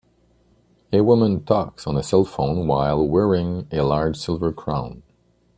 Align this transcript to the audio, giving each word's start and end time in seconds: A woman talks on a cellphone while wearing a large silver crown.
A 0.91 1.01
woman 1.01 1.43
talks 1.43 1.85
on 1.85 1.95
a 1.95 1.99
cellphone 1.99 2.65
while 2.65 3.07
wearing 3.07 3.67
a 3.71 3.81
large 3.81 4.17
silver 4.17 4.51
crown. 4.51 5.03